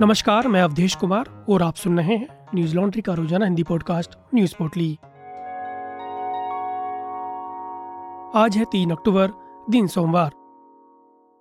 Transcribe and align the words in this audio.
नमस्कार, 0.00 0.46
मैं 0.48 0.62
अवधेश 0.62 0.94
कुमार 0.94 1.28
और 1.48 1.62
आप 1.62 1.74
सुन 1.74 1.98
रहे 1.98 2.16
हैं 2.16 2.48
न्यूज़ 2.54 2.74
लॉन्ड्री 2.74 3.02
का 3.02 3.12
रोज़ाना 3.14 3.44
हिंदी 3.44 3.62
पॉडकास्ट 3.62 4.16
न्यूज़ 4.34 4.54
पोर्टली। 4.58 4.88
आज 8.34 8.56
है 8.56 8.64
तीन 8.64 8.90
अक्टूबर, 8.90 9.30
दिन 9.70 9.86
सोमवार। 9.86 10.32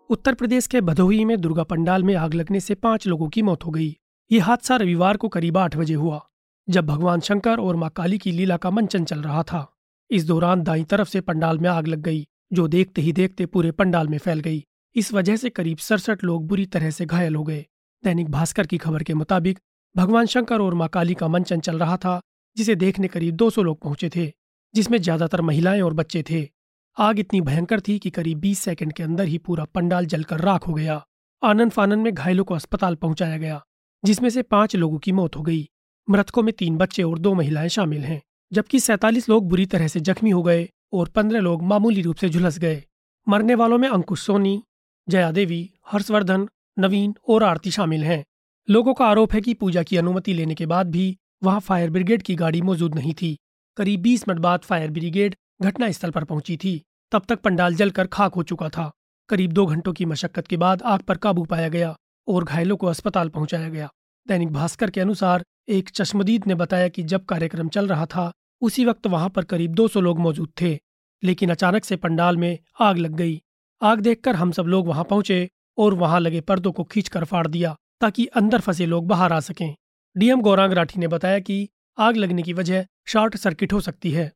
उत्तर 0.10 0.34
प्रदेश 0.34 0.68
के 0.68 0.82
भदोही 0.82 1.26
में 1.26 1.38
दुर्गा 1.42 1.64
पंडाल 1.64 2.04
में 2.04 2.16
आग 2.16 2.34
लगने 2.34 2.60
से 2.60 2.76
पाँच 2.76 3.08
लोगों 3.08 3.30
की 3.30 3.42
मौत 3.42 3.66
हो 3.66 3.72
गई। 3.72 3.90
ये 4.32 4.40
हादसा 4.40 4.76
रविवार 4.76 5.18
को 5.18 5.28
करीब 5.28 5.58
आठ 5.58 5.78
बजे 5.78 5.94
हुआ, 5.94 6.26
जब 6.68 6.86
भगवान 6.86 7.20
शंकर 7.20 7.60
और 7.60 7.76
माँ 7.76 7.90
काली 7.90 8.18
की 8.18 8.32
लीला 8.32 8.58
का 8.58 8.70
मंचन 8.70 9.06
चल 9.06 9.20
रहा 9.20 9.44
था। 9.44 9.68
इस 10.10 10.28
दौरान 10.28 10.64
दाई 10.64 10.84
तरफ़ 10.84 11.10
से 11.10 11.22
पंडाल 11.22 11.60
में 11.60 11.70
आग 11.70 11.88
लग 11.88 12.00
गई, 12.00 12.26
जो 12.54 12.68
देखते 12.68 13.02
ही 13.02 13.14
देखते 13.14 13.46
पूरे 13.46 13.72
पंडाल 13.72 14.08
में 14.08 14.18
फैल 14.18 14.40
गई। 14.40 14.64
इस 14.96 15.14
वजह 15.14 15.36
से 15.36 15.50
करीब 15.50 15.78
सड़सठ 15.78 16.24
लोग 16.24 16.48
बुरी 16.48 16.66
तरह 16.66 16.90
से 16.90 17.06
घायल 17.06 17.36
हो 17.36 17.44
गए। 17.44 17.66
दैनिक 18.06 18.30
भास्कर 18.30 18.68
की 18.68 18.78
खबर 18.78 19.04
के 19.04 19.14
मुताबिक 19.14 19.60
भगवान 19.96 20.26
शंकर 20.26 20.62
और 20.62 20.74
माँ 20.74 20.88
काली 20.88 21.14
का 21.14 21.28
मंचन 21.28 21.60
चल 21.60 21.80
रहा 21.80 21.98
था, 21.98 22.20
जिसे 22.58 22.76
देखने 22.76 23.08
करीब 23.08 23.36
200 23.36 23.64
लोग 23.64 23.82
पहुँचे 23.82 24.10
थे, 24.16 24.32
जिसमें 24.74 24.98
ज़्यादातर 25.02 25.42
महिलाएँ 25.42 25.82
और 25.82 25.94
बच्चे 25.94 26.24
थे। 26.30 26.50
आग 26.98 27.20
इतनी 27.20 27.42
भयंकर 27.42 27.82
थी 27.82 28.00
कि 28.00 28.10
करीब 28.10 28.40
20 28.40 28.60
सेकंड 28.60 28.94
के 28.94 29.04
अंदर 29.04 29.24
ही 29.24 29.38
पूरा 29.38 29.66
पंडाल 29.66 30.06
जलकर 30.06 30.40
राख 30.40 30.68
हो 30.68 30.74
गया। 30.74 31.02
आनंद 31.44 31.72
फानन 31.72 32.00
में 32.00 32.14
घायलों 32.14 32.44
को 32.44 32.54
अस्पताल 32.54 32.96
पहुँचाया 32.96 33.38
गया, 33.38 33.62
जिसमें 34.04 34.30
से 34.30 34.42
पाँच 34.42 34.76
लोगों 34.76 34.98
की 34.98 35.12
मौत 35.12 35.36
हो 35.36 35.42
गई। 35.42 35.68
मृतकों 36.08 36.44
में 36.44 36.54
तीन 36.54 36.78
बच्चे 36.78 37.04
और 37.04 37.20
दो 37.20 37.34
महिलाएँ 37.34 37.70
शामिल 37.70 38.04
हैं, 38.04 38.22
जबकि 38.52 38.80
सैतालीस 38.80 39.30
लोग 39.30 39.50
बुरी 39.50 39.66
तरह 39.66 39.88
से 39.88 40.00
जख्मी 40.00 40.30
हो 40.30 40.44
गए 40.44 40.70
और 40.94 41.10
पंद्रह 41.10 41.40
लोग 41.40 41.64
मामूली 41.64 42.02
रूप 42.02 42.16
से 42.16 42.30
झुलस 42.30 42.58
गए। 42.58 42.84
मरने 43.28 43.56
वालों 43.56 43.78
में 43.78 43.90
अंकुश 43.90 44.22
सोनी, 44.22 44.64
जया 45.08 45.32
देवी, 45.32 45.70
हर्षवर्धन 45.88 46.48
नवीन 46.78 47.14
और 47.30 47.44
आरती 47.44 47.72
शामिल 47.72 48.04
हैं। 48.04 48.24
लोगों 48.70 48.94
का 48.94 49.06
आरोप 49.06 49.34
है 49.34 49.42
कि 49.42 49.54
पूजा 49.54 49.84
की 49.84 49.98
अनुमति 49.98 50.34
लेने 50.34 50.56
के 50.56 50.66
बाद 50.66 50.90
भी 50.92 51.18
वहाँ 51.44 51.60
फायर 51.60 51.90
ब्रिगेड 51.90 52.22
की 52.22 52.36
गाड़ी 52.36 52.62
मौजूद 52.62 52.96
नहीं 52.96 53.14
थी। 53.14 53.38
करीब 53.78 54.02
बीस 54.02 54.28
मिनट 54.28 54.42
बाद 54.42 54.60
फायर 54.60 54.92
ब्रिगेड 54.92 55.36
घटनास्थल 55.62 56.12
पर 56.12 56.24
पहुँची 56.24 56.58
थी। 56.58 56.82
तब 57.12 57.26
तक 57.30 57.42
पंडाल 57.42 57.76
जलकर 57.76 58.08
खाक 58.08 58.34
हो 58.34 58.44
चुका 58.44 58.70
था। 58.70 58.92
करीब 59.30 59.52
दो 59.52 59.66
घंटों 59.66 59.94
की 59.94 60.06
मशक्कत 60.06 60.48
के 60.48 60.58
बाद 60.58 60.82
आग 60.82 61.02
पर 61.02 61.18
काबू 61.18 61.46
पाया 61.46 61.70
गया 61.70 61.96
और 62.28 62.44
घायलों 62.44 62.78
को 62.78 62.88
अस्पताल 62.88 63.30
पहुँचाया 63.30 63.70
गया। 63.70 63.90
दैनिक 64.28 64.52
भास्कर 64.54 64.90
के 64.90 65.02
अनुसार 65.02 65.44
एक 65.70 65.90
चश्मदीद 65.90 66.48
ने 66.48 66.56
बताया 66.56 66.88
कि 66.88 67.04
जब 67.04 67.26
कार्यक्रम 67.26 67.70
चल 67.70 67.88
रहा 67.88 68.06
था, 68.06 68.32
उसी 68.62 68.86
वक्त 68.86 69.08
वहाँ 69.08 69.30
पर 69.30 69.44
करीब 69.44 69.74
200 69.74 70.02
लोग 70.02 70.20
मौजूद 70.20 70.52
थे, 70.62 70.80
लेकिन 71.24 71.50
अचानक 71.50 71.86
से 71.86 71.96
पंडाल 71.96 72.38
में 72.38 72.58
आग 72.80 72.98
लग 72.98 73.12
गई। 73.12 73.42
आग 73.82 74.00
देखकर 74.00 74.36
हम 74.36 74.52
सब 74.52 74.64
लोग 74.64 74.88
वहाँ 74.88 75.04
पहुँचे 75.04 75.50
और 75.78 75.94
वहाँ 75.94 76.20
लगे 76.20 76.42
पर्दों 76.42 76.72
को 76.72 76.84
खींचकर 76.84 77.24
फाड़ 77.24 77.48
दिया 77.48 77.76
ताकि 78.02 78.26
अंदर 78.26 78.60
फंसे 78.60 78.86
लोग 78.86 79.08
बाहर 79.08 79.34
आ 79.34 79.40
सकें। 79.40 79.76
डीएम 80.16 80.42
गौरांग 80.42 80.74
राठी 80.74 81.00
ने 81.00 81.08
बताया 81.08 81.40
कि 81.40 81.68
आग 81.98 82.18
लगने 82.18 82.44
की 82.44 82.54
वजह 82.54 82.86
शॉर्ट 83.08 83.36
सर्किट 83.36 83.74
हो 83.74 83.80
सकती 83.82 84.12
है। 84.12 84.32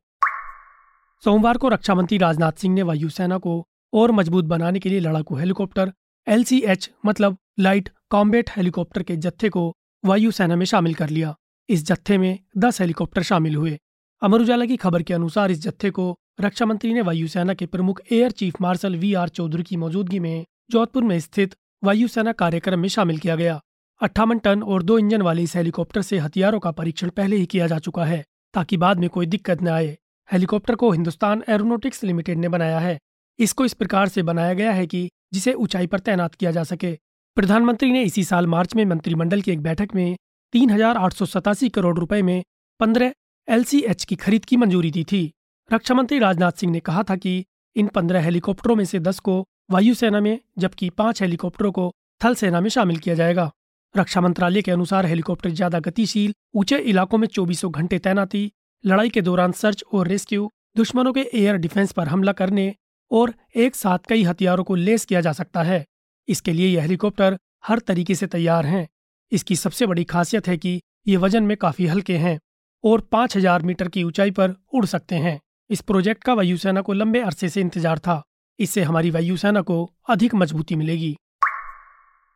सोमवार 1.22 1.58
को 1.58 1.68
रक्षा 1.68 1.94
मंत्री 1.94 2.18
राजनाथ 2.18 2.52
सिंह 2.52 2.74
ने 2.74 2.82
वायुसेना 2.82 3.38
को 3.38 3.66
और 3.92 4.12
मज़बूत 4.12 4.44
बनाने 4.44 4.78
के 4.78 4.88
लिए 4.88 5.00
लड़ाकू 5.00 5.36
हेलीकॉप्टर 5.36 5.92
एलसीएच 6.26 6.90
मतलब 7.06 7.36
लाइट 7.60 7.88
कॉम्बेट 8.10 8.50
हेलीकॉप्टर 8.56 9.02
के 9.02 9.16
जत्थे 9.16 9.48
को 9.48 9.72
वायुसेना 10.04 10.56
में 10.56 10.66
शामिल 10.66 10.94
कर 10.94 11.08
लिया। 11.08 11.34
इस 11.68 11.84
जत्थे 11.86 12.18
में 12.18 12.38
दस 12.58 12.80
हेलीकॉप्टर 12.80 13.22
शामिल 13.22 13.56
हुए। 13.56 13.78
अमर 14.22 14.40
उजाला 14.40 14.66
की 14.66 14.76
खबर 14.76 15.02
के 15.02 15.14
अनुसार 15.14 15.50
इस 15.50 15.62
जत्थे 15.62 15.90
को 15.90 16.14
रक्षा 16.40 16.66
मंत्री 16.66 16.94
ने 16.94 17.00
वायुसेना 17.00 17.54
के 17.54 17.66
प्रमुख 17.66 18.00
air 18.12 18.30
chief 18.30 18.60
marshal 18.60 18.96
V 18.96 19.12
R 19.14 19.28
Chaudhari 19.28 19.62
की 19.62 19.76
मौजूदगी 19.76 20.18
में 20.18 20.44
जोधपुर 20.70 21.04
में 21.04 21.18
स्थित 21.20 21.54
वायुसेना 21.82 22.32
कार्यक्रम 22.34 22.80
में 22.80 22.88
शामिल 22.88 23.18
किया 23.18 23.36
गया। 23.36 23.60
अट्ठावन 24.00 24.38
टन 24.38 24.62
और 24.62 24.82
दो 24.82 24.98
इंजन 24.98 25.22
वाले 25.22 25.42
इस 25.42 25.54
हेलीकॉप्टर 25.56 26.02
से 26.02 26.18
हथियारों 26.18 26.60
का 26.60 26.70
परीक्षण 26.70 27.08
पहले 27.10 27.36
ही 27.36 27.46
किया 27.46 27.66
जा 27.66 27.78
चुका 27.78 28.04
है, 28.04 28.24
ताकि 28.54 28.76
बाद 28.76 28.98
में 28.98 29.08
कोई 29.10 29.26
दिक्कत 29.26 29.62
न 29.62 29.68
आए। 29.68 29.96
हेलीकॉप्टर 30.28 30.74
को 30.74 30.90
हिंदुस्तान 30.90 31.42
एरोनोटिक्स 31.48 32.04
लिमिटेड 32.04 32.38
ने 32.38 32.48
बनाया 32.48 32.78
है। 32.78 32.98
इसको 33.38 33.64
इस 33.64 33.74
प्रकार 33.74 34.08
से 34.08 34.22
बनाया 34.22 34.54
गया 34.54 34.72
है 34.72 34.86
कि 34.86 35.08
जिसे 35.34 35.52
ऊंचाई 35.54 35.86
पर 35.86 35.98
तैनात 36.00 36.34
किया 36.34 36.50
जा 36.50 36.64
सके। 36.64 36.92
प्रधानमंत्री 37.36 37.90
ने 37.92 38.02
इसी 38.02 38.24
साल 38.24 38.46
मार्च 38.46 38.74
में 38.74 38.84
मंत्रिमंडल 38.84 39.40
की 39.40 39.50
एक 39.50 39.62
बैठक 39.62 39.94
में 39.94 40.16
तीन 40.52 40.70
हज़ार 40.70 40.96
आठ 40.96 41.12
सौ 41.12 41.26
सतासी 41.26 41.68
करोड़ 41.68 41.98
रुपए 41.98 42.22
में 42.22 42.42
पंद्रह 42.80 43.12
एल 43.48 43.64
की 44.08 44.16
खरीद 44.16 44.44
की 44.44 44.56
मंजूरी 44.56 44.90
दी 44.90 45.04
थी। 45.04 45.30
रक्षा 45.70 45.94
मंत्री 45.94 46.18
राजनाथ 46.18 46.52
सिंह 46.52 46.72
ने 46.72 46.80
कहा 46.80 47.02
था 47.02 47.16
कि 47.16 47.44
इन 47.76 47.86
पंद्रह 47.86 48.22
हेलीकॉप्टरों 48.22 48.76
में 48.76 48.84
से 48.84 48.98
दस 49.00 49.18
को 49.18 49.44
वायुसेना 49.70 50.20
में, 50.20 50.38
जबकि 50.58 50.88
पाँच 50.90 51.22
हेलीकॉप्टरों 51.22 51.72
को 51.72 51.90
थल 52.20 52.34
सेना 52.34 52.60
में 52.60 52.68
शामिल 52.70 52.96
किया 52.96 53.14
जाएगा। 53.14 53.50
रक्षा 53.94 54.20
मंत्रालय 54.20 54.62
के 54.62 54.70
अनुसार 54.70 55.06
हेलीकॉप्टर 55.06 55.50
ज़्यादा 55.50 55.78
गतिशील, 55.80 56.32
ऊँचे 56.54 56.76
इलाकों 56.76 57.18
में 57.18 57.26
चौबीसों 57.28 57.70
घंटे 57.72 57.98
तैनाती, 57.98 58.50
लड़ाई 58.84 59.08
के 59.08 59.20
दौरान 59.22 59.52
सर्च 59.52 59.84
और 59.92 60.08
रेस्क्यू, 60.08 60.50
दुश्मनों 60.76 61.12
के 61.12 61.20
एयर 61.34 61.56
डिफेंस 61.56 61.92
पर 61.92 62.08
हमला 62.08 62.32
करने 62.32 62.74
और 63.10 63.34
एक 63.56 63.76
साथ 63.76 63.98
कई 64.08 64.22
हथियारों 64.22 64.64
को 64.64 64.74
लेस 64.74 65.04
किया 65.04 65.20
जा 65.20 65.32
सकता 65.32 65.62
है। 65.62 65.84
इसके 66.28 66.52
लिए 66.52 66.68
यह 66.68 66.82
हेलीकॉप्टर 66.82 67.38
हर 67.66 67.78
तरीके 67.78 68.14
से 68.14 68.26
तैयार 68.26 68.66
हैं। 68.66 68.86
इसकी 69.32 69.56
सबसे 69.56 69.86
बड़ी 69.86 70.04
खासियत 70.04 70.48
है 70.48 70.56
कि 70.56 70.80
ये 71.08 71.16
वज़न 71.16 71.42
में 71.42 71.56
काफ़ी 71.56 71.86
हल्के 71.86 72.16
हैं 72.16 72.38
और 72.84 73.00
पाँच 73.12 73.36
हज़ार 73.36 73.62
मीटर 73.62 73.88
की 73.88 74.04
ऊंचाई 74.04 74.30
पर 74.30 74.54
उड़ 74.74 74.84
सकते 74.86 75.16
हैं। 75.16 75.38
इस 75.70 75.80
प्रोजेक्ट 75.80 76.24
का 76.24 76.34
वायुसेना 76.34 76.80
को 76.80 76.92
लंबे 76.92 77.20
अरसे 77.20 77.48
से 77.48 77.60
इंतज़ार 77.60 77.98
था। 77.98 78.22
इससे 78.60 78.82
हमारी 78.82 79.10
वायुसेना 79.10 79.60
को 79.60 79.90
अधिक 80.08 80.34
मजबूती 80.34 80.74
मिलेगी। 80.74 81.16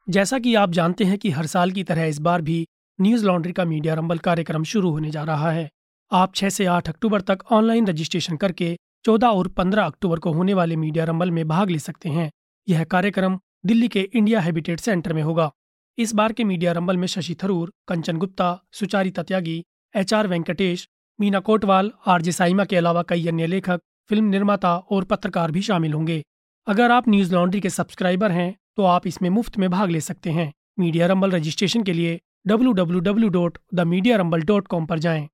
जैसा 0.09 0.39
कि 0.39 0.55
आप 0.55 0.71
जानते 0.71 1.05
हैं 1.05 1.19
कि 1.19 1.31
हर 1.31 1.47
साल 1.47 1.71
की 1.71 1.85
तरह 1.85 2.05
इस 2.05 2.19
बार 2.19 2.43
भी 2.43 2.67
न्यूज़ 3.01 3.27
लॉन्ड्री 3.27 3.53
का 3.53 3.65
मीडिया 3.65 3.95
रंबल 3.95 4.19
कार्यक्रम 4.19 4.65
शुरू 4.65 4.91
होने 4.91 5.11
जा 5.11 5.23
रहा 5.23 5.51
है। 5.51 5.71
आप 6.13 6.35
6 6.35 6.49
से 6.49 6.67
8 6.67 6.89
अक्टूबर 6.89 7.21
तक 7.21 7.39
ऑनलाइन 7.51 7.87
रजिस्ट्रेशन 7.87 8.37
करके 8.37 8.77
14 9.05 9.29
और 9.29 9.49
15 9.49 9.85
अक्टूबर 9.85 10.19
को 10.19 10.33
होने 10.33 10.55
वाले 10.55 10.77
मीडिया 10.77 11.05
रंबल 11.05 11.31
में 11.31 11.49
भाग 11.49 11.71
ले 11.71 11.79
सकते 11.79 12.09
हैं। 12.09 12.31
यह 12.69 12.85
कार्यक्रम 12.85 13.39
दिल्ली 13.67 13.89
के 13.89 14.01
इंडिया 14.01 14.41
हैबिटेट 14.41 14.81
सेंटर 14.81 15.13
में 15.13 15.23
होगा। 15.23 15.51
इस 15.99 16.15
बार 16.15 16.33
के 16.33 16.45
मीडिया 16.45 16.73
रंबल 16.73 16.97
में 16.97 17.07
Shashi 17.07 17.35
Tharoor, 17.35 17.73
Kanchan 17.89 18.17
Gupta, 18.17 18.61
Sucharita 18.73 19.11
Tyagi 19.11 19.65
H 19.97 20.15
R 20.15 20.27
Venkatesh, 20.27 20.89
Meena 21.21 21.41
Kotwal, 21.41 21.93
RJ 22.07 22.33
Saima 22.33 22.65
के 22.65 22.77
अलावा 22.77 23.03
कई 23.03 23.27
अन्य 23.29 23.47
लेखक 23.47 23.81
फ़िल्म 24.11 24.25
निर्माता 24.25 24.77
और 24.77 25.05
पत्रकार 25.05 25.51
भी 25.51 25.63
शामिल 25.63 25.93
होंगे। 25.93 26.23
अगर 26.67 26.91
आप 26.91 27.09
न्यूज़ 27.09 27.35
लॉन्ड्री 27.35 27.61
के 27.61 27.71
सब्सक्राइबर 27.71 28.33
हैं 28.33 28.57
तो 28.77 28.85
आप 28.85 29.07
इसमें 29.07 29.31
मुफ़्त 29.31 29.59
में 29.59 29.71
भाग 29.71 29.91
ले 29.91 30.01
सकते 30.01 30.31
हैं। 30.31 30.53
मीडिया 30.79 31.07
रंबल 31.07 31.31
रजिस्ट्रेशन 31.31 31.83
के 31.83 31.93
लिए 31.93 32.21
www.themediarumble.com 32.49 34.87
पर 34.87 34.99
जाएँ। 34.99 35.29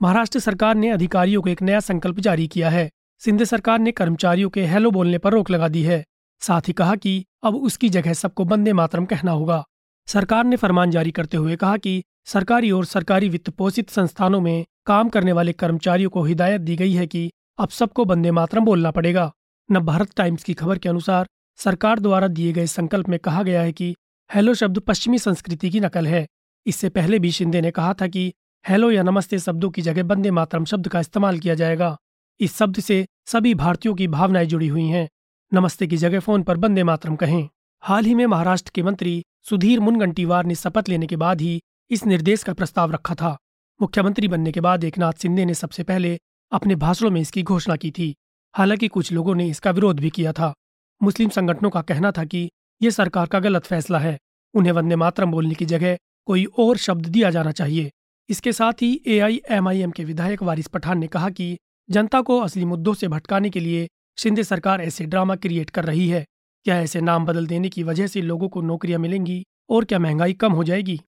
महाराष्ट्र 0.00 0.38
सरकार 0.38 0.74
ने 0.74 0.90
अधिकारियों 0.90 1.42
को 1.42 1.48
एक 1.48 1.62
नया 1.62 1.80
संकल्प 1.80 2.20
जारी 2.20 2.48
किया 2.48 2.70
है। 2.70 2.90
सिंध 3.22 3.44
सरकार 3.44 3.78
ने 3.78 3.92
कर्मचारियों 3.92 4.50
के 4.50 4.66
हेलो 4.66 4.90
बोलने 4.90 5.18
पर 5.18 5.32
रोक 5.32 5.50
लगा 5.50 5.68
दी 5.68 5.82
है। 5.82 6.04
साथ 6.42 6.60
ही 6.68 6.72
कहा 6.72 6.96
कि 6.96 7.24
अब 7.42 7.56
उसकी 7.56 7.88
जगह 7.88 8.12
सबको 8.12 8.44
बंदे 8.44 8.72
मातरम 8.72 9.04
कहना 9.04 9.30
होगा। 9.30 9.64
सरकार 10.08 10.44
ने 10.44 10.56
फरमान 10.56 10.90
जारी 10.90 11.10
करते 11.10 11.36
हुए 11.36 11.56
कहा 11.56 11.76
कि 11.76 12.04
सरकारी 12.26 12.70
और 12.70 12.84
सरकारी 12.84 13.28
वित्त 13.28 13.50
पोषित 13.50 13.90
संस्थानों 13.90 14.40
में 14.40 14.64
काम 14.86 15.08
करने 15.08 15.32
वाले 15.32 15.52
कर्मचारियों 15.52 16.10
को 16.10 16.22
हिदायत 16.22 16.60
दी 16.60 16.76
गई 16.76 16.92
है 16.92 17.06
कि 17.06 17.30
अब 17.58 17.68
सबको 17.68 18.04
बंदे 18.04 18.30
मातरम 18.30 18.64
बोलना 18.64 18.90
पड़ेगा। 18.90 19.32
न 19.72 19.78
भारत 19.78 20.10
टाइम्स 20.16 20.42
की 20.44 20.54
खबर 20.54 20.78
के 20.78 20.88
अनुसार 20.88 21.28
सरकार 21.56 21.98
द्वारा 21.98 22.28
दिए 22.28 22.52
गए 22.52 22.66
संकल्प 22.66 23.08
में 23.08 23.18
कहा 23.18 23.42
गया 23.42 23.62
है 23.62 23.72
कि 23.72 23.94
हेलो 24.34 24.54
शब्द 24.54 24.78
पश्चिमी 24.78 25.18
संस्कृति 25.18 25.70
की 25.70 25.80
नकल 25.80 26.06
है। 26.06 26.26
इससे 26.66 26.88
पहले 26.88 27.18
भी 27.18 27.30
शिंदे 27.30 27.60
ने 27.60 27.70
कहा 27.70 27.94
था 27.94 28.06
कि 28.06 28.32
हेलो 28.68 28.90
या 28.90 29.02
नमस्ते 29.02 29.38
शब्दों 29.38 29.70
की 29.70 29.82
जगह 29.82 30.02
बंदे 30.02 30.30
मातरम 30.30 30.64
शब्द 30.64 30.88
का 30.88 31.00
इस्तेमाल 31.00 31.38
किया 31.38 31.54
जाएगा। 31.54 31.96
इस 32.40 32.56
शब्द 32.56 32.80
से 32.80 33.06
सभी 33.26 33.54
भारतीयों 33.54 33.94
की 33.94 34.08
भावनाएँ 34.08 34.46
जुड़ी 34.46 34.68
हुई 34.68 34.86
हैं। 34.86 35.08
नमस्ते 35.52 35.86
की 35.86 35.96
जगह 35.96 36.20
फ़ोन 36.20 36.42
पर 36.42 36.56
बंदे 36.56 36.82
मातरम 36.82 37.16
कहें। 37.16 37.48
हाल 37.82 38.04
ही 38.04 38.14
में 38.14 38.26
महाराष्ट्र 38.26 38.72
के 38.74 38.82
मंत्री 38.82 39.22
सुधीर 39.50 39.80
मुनगंटीवार 39.80 40.44
ने 40.44 40.54
शपथ 40.54 40.88
लेने 40.88 41.06
के 41.06 41.16
बाद 41.16 41.40
ही 41.40 41.60
इस 41.90 42.06
निर्देश 42.06 42.42
का 42.42 42.52
प्रस्ताव 42.52 42.92
रखा 42.92 43.14
था। 43.14 43.36
मुख्यमंत्री 43.80 44.28
बनने 44.28 44.52
के 44.52 44.60
बाद 44.60 44.84
एकनाथ 44.84 45.12
शिंदे 45.12 45.44
ने 45.44 45.54
सबसे 45.54 45.82
पहले 45.82 46.18
अपने 46.52 46.74
भाषणों 46.74 47.10
में 47.10 47.20
इसकी 47.20 47.42
घोषणा 47.42 47.76
की 47.76 47.90
थी। 47.90 48.14
हालाँकि 48.54 48.88
कुछ 48.88 49.12
लोगों 49.12 49.34
ने 49.34 49.48
इसका 49.48 49.70
विरोध 49.70 50.00
भी 50.00 50.10
किया 50.10 50.32
था। 50.32 50.54
मुस्लिम 51.02 51.28
संगठनों 51.28 51.70
का 51.70 51.82
कहना 51.82 52.12
था 52.12 52.24
कि 52.24 52.50
यह 52.82 52.90
सरकार 52.90 53.26
का 53.26 53.40
गलत 53.40 53.64
फैसला 53.64 53.98
है। 53.98 54.18
उन्हें 54.54 54.72
वंदे 54.72 54.96
मातरम 54.96 55.30
बोलने 55.30 55.54
की 55.54 55.64
जगह 55.64 55.98
कोई 56.26 56.44
और 56.44 56.76
शब्द 56.76 57.06
दिया 57.06 57.30
जाना 57.30 57.52
चाहिए। 57.52 57.90
इसके 58.28 58.52
साथ 58.52 58.72
ही 58.72 59.00
एआईएमआईएम 59.06 59.90
के 59.90 60.04
विधायक 60.04 60.42
वारिस 60.42 60.66
पठान 60.66 60.98
ने 60.98 61.06
कहा 61.06 61.30
कि 61.30 61.58
जनता 61.90 62.20
को 62.20 62.40
असली 62.40 62.64
मुद्दों 62.64 62.94
से 62.94 63.08
भटकाने 63.08 63.50
के 63.50 63.60
लिए 63.60 63.88
शिंदे 64.18 64.44
सरकार 64.44 64.80
ऐसे 64.80 65.04
ड्रामा 65.04 65.36
क्रिएट 65.36 65.70
कर 65.70 65.84
रही 65.84 66.08
है। 66.08 66.24
क्या 66.64 66.80
ऐसे 66.80 67.00
नाम 67.00 67.26
बदल 67.26 67.46
देने 67.46 67.68
की 67.68 67.82
वजह 67.82 68.06
से 68.06 68.22
लोगों 68.22 68.48
को 68.48 68.60
नौकरियाँ 68.62 69.00
मिलेंगी 69.00 69.44
और 69.70 69.84
क्या 69.84 69.98
महँगाई 69.98 70.32
कम 70.32 70.52
हो 70.52 70.64
जाएगी? 70.64 71.00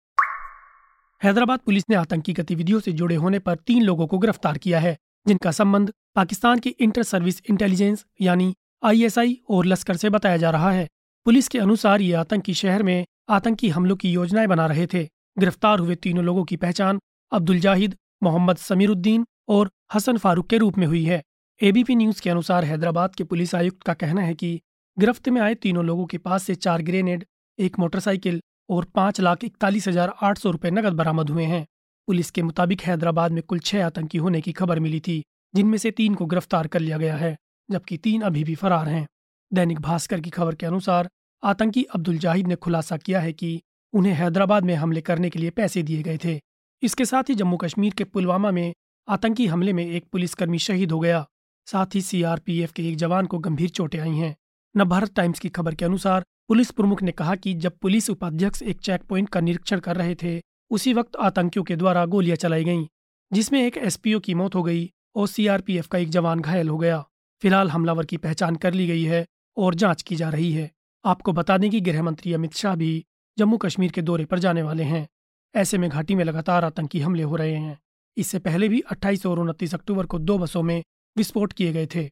हैदराबाद 1.23 1.59
पुलिस 1.59 1.85
ने 1.91 1.97
आतंकी 1.97 2.33
गतिविधियों 2.33 2.81
से 2.81 2.93
जुड़े 2.93 3.15
होने 3.15 3.39
पर 3.39 3.57
तीन 3.57 3.83
लोगों 3.83 4.07
को 4.07 4.19
गिरफ़्तार 4.19 4.59
किया 4.59 4.81
है। 4.81 4.97
जिनका 5.27 5.51
संबंध 5.51 5.93
पाकिस्तान 6.15 6.59
की 6.59 6.71
इंटर 6.71 7.03
सर्विस 7.03 7.41
इंटेलिजेंस 7.51 8.05
यानी 8.21 8.55
आईएसआई 8.85 9.39
और 9.51 9.67
लश्कर 9.67 9.97
से 9.97 10.11
बताया 10.11 10.37
जा 10.37 10.51
रहा 10.51 10.71
है। 10.71 10.87
पुलिस 11.27 11.49
के 11.49 11.59
अनुसार 11.59 12.01
ये 12.01 12.13
आतंकी 12.15 12.55
शहर 12.55 12.83
में 12.83 13.05
आतंकी 13.31 13.69
हमलों 13.69 13.97
की 13.97 14.13
योजनाएँ 14.13 14.47
बना 14.49 14.67
रहे 14.67 14.87
थे। 14.87 15.05
गिरफ़्तार 15.39 15.79
हुए 15.79 15.95
तीनों 15.95 16.25
लोगों 16.25 16.45
की 16.45 16.57
पहचान 16.57 17.01
अब्दुल 17.33 17.59
जाहिद, 17.61 17.97
मोहम्मद 18.23 18.57
समीरुद्दीन 18.57 19.27
और 19.49 19.71
हसन 19.95 20.17
फारूक 20.17 20.47
के 20.47 20.59
रूप 20.59 20.79
में 20.79 20.87
हुई 20.87 21.05
है। 21.05 21.23
एबीपी 21.61 21.95
न्यूज़ 21.95 22.21
के 22.23 22.31
अनुसार 22.31 22.65
हैदराबाद 22.65 23.15
के 23.15 23.25
पुलिस 23.25 23.55
आयुक्त 23.55 23.83
का 23.83 23.95
कहना 23.95 24.23
है 24.23 24.35
कि 24.35 24.61
गिरफ्त 24.97 25.29
में 25.29 25.41
आए 25.41 25.55
तीनों 25.55 25.85
लोगों 25.85 26.07
के 26.07 26.19
पास 26.19 26.43
से 26.43 26.55
चार 26.55 26.83
ग्रेनेड, 26.83 27.25
एक 27.59 27.79
मोटरसाइकिल 27.79 28.41
और 28.71 28.85
पाँच 28.95 29.21
लाख 29.21 29.45
इकतालीस 29.45 29.89
हज़ार 29.89 30.15
आठ 30.23 30.39
सौ 30.39 30.51
रुपये 30.51 30.71
नकद 30.71 30.93
बरामद 30.93 31.31
हुए 31.31 31.45
हैं। 31.45 31.67
पुलिस 32.11 32.31
के 32.31 32.43
मुताबिक 32.43 32.81
हैदराबाद 32.81 33.33
में 33.33 33.43
कुल 33.43 33.59
छह 33.59 33.87
आतंकी 33.87 34.19
होने 34.19 34.41
की 34.41 34.53
खबर 34.53 34.79
मिली 34.81 35.01
थी, 35.01 35.23
जिनमें 35.55 35.79
से 35.79 35.91
तीन 35.91 36.15
को 36.15 36.27
गिरफ़्तार 36.27 36.67
कर 36.67 36.81
लिया 36.81 36.99
गया 36.99 37.17
है, 37.17 37.37
जबकि 37.71 37.97
तीन 37.97 38.23
अभी 38.23 38.45
भी 38.45 38.55
फरार 38.55 38.89
हैं। 38.89 39.07
दैनिक 39.53 39.81
भास्कर 39.81 40.21
की 40.21 40.31
खबर 40.31 40.55
के 40.55 40.67
अनुसार, 40.67 41.09
आतंकी 41.45 41.85
अब्दुल 41.85 42.19
जाहिद 42.19 42.47
ने 42.47 42.57
खुलासा 42.57 42.97
किया 42.97 43.21
है 43.21 43.33
कि 43.33 43.63
उन्हें 43.93 44.13
हैदराबाद 44.13 44.65
में 44.65 44.75
हमले 44.75 45.01
करने 45.01 45.31
के 45.31 45.39
लिए 45.39 45.51
पैसे 45.51 45.83
दिए 45.83 46.03
गए 46.03 46.19
थे। 46.25 46.41
इसके 46.83 47.05
साथ 47.05 47.23
ही 47.23 47.35
जम्मू 47.35 47.57
कश्मीर 47.57 47.95
के 47.95 48.05
पुलवामा 48.05 48.51
में 48.51 48.73
आतंकी 49.09 49.47
हमले 49.47 49.73
में 49.73 49.87
एक 49.87 50.05
पुलिसकर्मी 50.13 50.59
शहीद 50.59 50.93
हो 50.93 51.01
गया। 51.01 51.27
साथ 51.67 51.95
ही 51.95 52.03
सीआरपीएफ 52.03 52.73
के 52.73 52.89
एक 52.89 52.97
जवान 52.97 53.27
को 53.27 53.39
गंभीर 53.39 53.69
चोटें 53.69 53.99
आई 54.01 54.17
हैं। 54.17 54.37
नवभारत 54.77 55.15
टाइम्स 55.15 55.39
की 55.39 55.49
खबर 55.49 55.75
के 55.75 55.85
अनुसार, 55.85 56.25
पुलिस 56.49 56.71
प्रमुख 56.71 57.03
ने 57.03 57.13
कहा 57.13 57.35
कि 57.37 57.55
जब 57.55 57.79
पुलिस 57.79 58.11
उपाध्यक्ष 58.11 58.63
एक 58.63 58.81
चेक 58.81 59.03
पॉइंट 59.03 59.29
का 59.29 59.41
निरीक्षण 59.41 59.81
कर 59.81 59.97
रहे 59.97 60.15
थे 60.15 60.41
उसी 60.71 60.93
वक्त 60.93 61.17
आतंकियों 61.17 61.65
के 61.65 61.77
द्वारा 61.77 62.05
गोलियाँ 62.07 62.37
चलाई 62.37 62.65
गईं, 62.65 62.87
जिसमें 63.33 63.63
एक 63.63 63.77
एसपीओ 63.77 64.21
की 64.21 64.35
मौत 64.35 64.55
हो 64.55 64.63
गई 64.63 64.91
और 65.17 65.29
सीआरपीएफ 65.29 65.87
का 65.87 65.99
एक 65.99 66.09
जवान 66.09 66.41
घायल 66.41 66.69
हो 66.69 66.79
गया। 66.79 67.05
फ़िलहाल 67.43 67.71
हमलावर 67.71 68.07
की 68.07 68.17
पहचान 68.17 68.57
कर 68.57 68.75
ली 68.75 68.87
गई 68.87 69.03
है 69.03 69.27
और 69.57 69.75
जाँच 69.75 70.03
की 70.03 70.17
जा 70.17 70.29
रही 70.29 70.53
है। 70.53 70.71
आपको 71.05 71.33
बता 71.33 71.59
दें 71.59 71.71
कि 71.71 71.81
गृह 71.81 72.03
मंत्री 72.03 72.33
अमित 72.33 72.55
शाह 72.55 72.75
भी 72.75 73.05
जम्मू 73.39 73.57
कश्मीर 73.57 73.93
के 73.93 74.03
दौरे 74.03 74.25
पर 74.25 74.39
जाने 74.39 74.63
वाले 74.63 74.83
हैं। 74.83 75.09
ऐसे 75.55 75.79
में 75.79 75.91
घाटी 75.91 76.15
में 76.15 76.25
लगातार 76.25 76.65
आतंकी 76.65 77.01
हमले 77.01 77.23
हो 77.23 77.37
रहे 77.37 77.55
हैं। 77.55 77.79
इससे 78.17 78.39
पहले 78.39 78.69
भी 78.69 78.81
28 78.81 79.27
और 79.27 79.39
उनतीस 79.39 79.75
अक्टूबर 79.75 80.07
को 80.07 80.19
दो 80.19 80.39
बसों 80.39 80.63
में 80.63 80.83
विस्फोट 81.17 81.53
किए 81.53 81.73
गए 81.73 81.87
थे। 81.87 82.11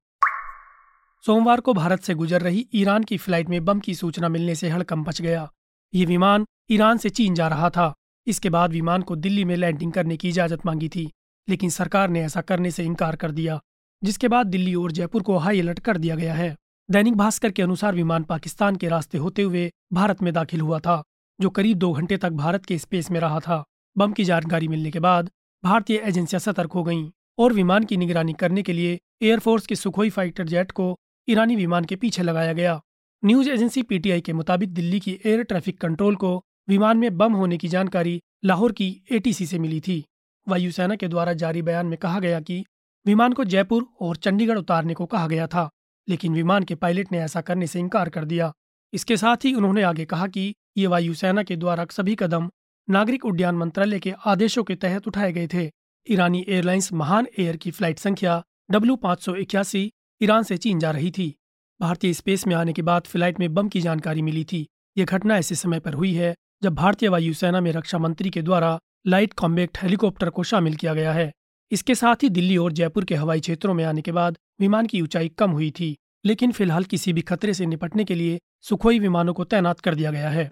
सोमवार 1.26 1.60
को 1.60 1.75
भारत 1.75 2.00
से 2.00 2.14
गुजर 2.14 2.40
रही 2.40 2.69
ईरान 2.75 3.05
की 3.05 3.16
फ़्लाइट 3.16 3.49
में 3.49 3.64
बम 3.64 3.81
की 3.81 3.94
सूचना 3.94 4.28
मिलने 4.28 4.55
से 4.55 4.69
हड़कंप 4.69 5.08
मच 5.08 5.22
गया। 5.22 5.52
ये 5.94 6.05
विमान 6.05 6.46
ईरान 6.70 6.99
से 6.99 7.10
चीन 7.10 7.34
जा 7.34 7.49
रहा 7.49 7.70
था। 7.70 7.94
इसके 8.29 8.51
बाद 8.51 8.73
विमान 8.73 9.03
को 9.03 9.17
दिल्ली 9.17 9.45
में 9.45 9.57
लैंडिंग 9.57 9.93
करने 9.93 10.17
की 10.17 10.29
इजाज़त 10.29 10.67
मांगी 10.67 10.89
थी, 10.89 11.11
लेकिन 11.49 11.71
सरकार 11.71 12.09
ने 12.09 12.23
ऐसा 12.23 12.41
करने 12.41 12.71
से 12.71 12.85
इनकार 12.85 13.17
कर 13.17 13.31
दिया, 13.31 13.61
जिसके 14.03 14.29
बाद 14.29 14.47
दिल्ली 14.47 14.75
और 14.75 14.93
जयपुर 14.93 15.23
को 15.23 15.37
हाई 15.37 15.61
अलर्ट 15.61 15.79
कर 15.79 15.99
दिया 15.99 16.17
गया 16.17 16.35
है। 16.35 16.55
दैनिक 16.89 17.15
भास्कर 17.15 17.51
के 17.51 17.63
अनुसार 17.63 17.95
विमान 17.95 18.25
पाकिस्तान 18.25 18.77
के 18.77 18.89
रास्ते 18.89 19.19
होते 19.19 19.43
हुए 19.43 19.71
भारत 19.93 20.23
में 20.23 20.33
दाखिल 20.35 20.61
हुआ 20.61 20.79
था, 20.79 21.03
जो 21.39 21.51
करीब 21.51 21.79
दो 21.79 21.93
घंटे 21.93 22.17
तक 22.17 22.31
भारत 22.33 22.67
के 22.67 22.79
स्पेस 22.79 23.11
में 23.11 23.21
रहा 23.21 23.41
था। 23.41 23.65
बम 23.97 24.13
की 24.13 24.25
जानकारी 24.25 24.69
मिलने 24.69 24.91
के 24.91 25.01
बाद 25.01 25.31
भारतीय 25.65 25.97
एजेंसियाँ 25.99 26.41
सतर्क 26.41 26.73
हो 26.73 26.83
गईं 26.85 27.09
और 27.39 27.53
विमान 27.53 27.85
की 27.85 27.97
निगरानी 27.97 28.33
करने 28.33 28.63
के 28.63 28.73
लिए 28.73 28.99
एयरफोर्स 29.23 29.67
के 29.67 29.75
सुखोई 29.75 30.11
फाइटर 30.11 30.49
जेट 30.49 30.71
को 30.71 30.95
ईरानी 31.29 31.57
विमान 31.57 31.85
के 31.85 31.97
पीछे 31.97 32.23
लगाया 32.23 32.53
गया। 32.53 32.81
न्यूज़ 33.23 33.51
एजेंसी 33.51 33.83
पीटीआई 33.83 34.21
के 34.21 34.33
मुताबिक 34.33 34.75
दिल्ली 34.75 35.01
की 35.01 35.19
एयर 35.27 35.43
ट्रैफ़िक 35.43 35.81
कंट्रोल 35.81 36.17
को 36.17 36.43
विमान 36.69 36.99
में 36.99 37.17
बम 37.17 37.32
होने 37.32 37.56
की 37.59 37.69
जानकारी 37.69 38.20
लाहौर 38.44 38.73
की 38.73 38.88
एटीसी 39.12 39.47
से 39.47 39.59
मिली 39.59 39.81
थी। 39.81 40.05
वायुसेना 40.47 40.97
के 40.97 41.09
द्वारा 41.09 41.32
जारी 41.32 41.62
बयान 41.62 41.87
में 41.87 41.97
कहा 41.99 42.20
गया 42.20 42.41
कि 42.41 42.65
विमान 43.06 43.32
को 43.32 43.44
जयपुर 43.44 43.87
और 44.00 44.17
चंडीगढ़ 44.17 44.59
उतारने 44.59 44.94
को 44.94 45.06
कहा 45.06 45.26
गया 45.29 45.47
था, 45.47 45.69
लेकिन 46.09 46.35
विमान 46.35 46.65
के 46.65 46.75
पायलट 46.75 47.12
ने 47.12 47.19
ऐसा 47.19 47.41
करने 47.41 47.67
से 47.67 47.79
इनकार 47.81 48.09
कर 48.09 48.25
दिया। 48.25 48.53
इसके 48.93 49.17
साथ 49.17 49.44
ही 49.44 49.53
उन्होंने 49.55 49.82
आगे 49.82 50.05
कहा 50.05 50.26
कि 50.26 50.55
ये 50.79 50.87
वायुसेना 50.87 51.43
के 51.43 51.56
द्वारा 51.56 51.87
सभी 51.91 52.15
कदम 52.15 52.50
नागरिक 52.88 53.25
उड्डयन 53.25 53.55
मंत्रालय 53.55 54.00
के 54.00 54.12
आदेशों 54.26 54.65
के 54.65 54.75
तहत 54.76 55.09
उठाए 55.09 55.32
गए 55.32 55.47
थे। 55.47 55.70
ईरानी 56.06 56.44
एयरलाइंस 56.49 56.93
महान 56.93 57.26
एयर 57.38 57.56
की 57.56 57.70
फ़्लाइट 57.70 57.99
संख्या 57.99 58.43
डब्ल्यू 58.70 58.97
पाँच 58.97 59.23
सौ 59.23 59.35
इक्यासी 59.37 59.91
ईरान 60.20 60.43
से 60.43 60.56
चीन 60.56 60.79
जा 60.79 60.91
रही 60.91 61.11
थी। 61.11 61.35
भारतीय 61.81 62.12
स्पेस 62.15 62.47
में 62.47 62.55
आने 62.55 62.73
के 62.73 62.82
बाद 62.82 63.06
फ़्लाइट 63.06 63.41
में 63.41 63.53
बम 63.55 63.69
की 63.69 63.81
जानकारी 63.81 64.23
मिली 64.23 64.44
थी। 64.44 64.67
ये 64.97 65.05
घटना 65.05 65.37
ऐसे 65.38 65.55
समय 65.55 65.81
पर 65.81 65.94
हुई 65.94 66.12
है 66.15 66.35
जब 66.62 66.75
भारतीय 66.75 67.08
वायुसेना 67.08 67.60
में 67.60 67.70
रक्षा 67.72 67.99
मंत्री 67.99 68.31
के 68.31 68.43
द्वारा 68.43 68.78
लाइट 69.06 69.32
कॉम्बैक्ट 69.32 69.78
हेलीकॉप्टर 69.82 70.31
को 70.31 70.43
शामिल 70.43 70.75
किया 70.76 70.94
गया 70.94 71.12
है, 71.12 71.31
इसके 71.72 71.94
साथ 71.94 72.22
ही 72.22 72.28
दिल्ली 72.28 72.56
और 72.56 72.72
जयपुर 72.72 73.05
के 73.05 73.14
हवाई 73.14 73.40
क्षेत्रों 73.40 73.75
में 73.75 73.84
आने 73.84 74.02
के 74.02 74.12
बाद 74.12 74.38
विमान 74.60 74.87
की 74.87 75.02
ऊंचाई 75.02 75.28
कम 75.28 75.50
हुई 75.50 75.70
थी, 75.70 75.96
लेकिन 76.25 76.52
फ़िलहाल 76.52 76.84
किसी 76.84 77.12
भी 77.12 77.20
खतरे 77.20 77.55
से 77.55 77.66
निपटने 77.66 78.05
के 78.05 78.14
लिए 78.14 78.38
सुखोई 78.60 78.99
विमानों 78.99 79.34
को 79.34 79.44
तैनात 79.44 79.81
कर 79.81 79.94
दिया 79.94 80.10
गया 80.10 80.31
है। 80.31 80.44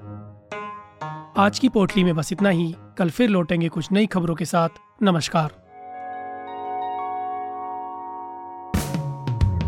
आज 1.38 1.58
की 1.58 1.68
पोटली 1.68 2.04
में 2.04 2.14
बस 2.16 2.32
इतना 2.32 2.48
ही, 2.48 2.74
कल 2.98 3.10
फिर 3.10 3.28
लौटेंगे 3.28 3.68
कुछ 3.68 3.92
नई 3.92 4.06
खबरों 4.06 4.34
के 4.34 4.44
साथ, 4.44 4.68
नमस्कार। 5.02 5.50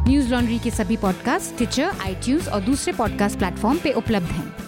न्यूज़ 0.08 0.30
लॉन्ड्री 0.30 0.58
के 0.58 0.70
सभी 0.70 0.96
पॉडकास्ट 0.96 1.56
ट्विटर 1.56 2.00
आईटीज 2.00 2.48
और 2.48 2.60
दूसरे 2.60 2.92
पॉडकास्ट 2.92 3.38
प्लेटफॉर्म 3.38 3.78
पे 3.78 3.92
उपलब्ध 3.92 4.26
हैं। 4.26 4.67